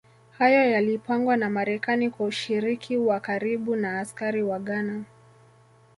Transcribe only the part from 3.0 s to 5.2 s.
karibu na askari wa Ghana